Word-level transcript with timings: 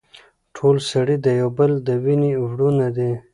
ټول 0.55 0.75
سړي 0.91 1.15
د 1.25 1.27
يو 1.41 1.49
بل 1.57 1.71
د 1.87 1.89
وينې 2.03 2.31
وروڼه 2.45 2.87
دي. 2.97 3.11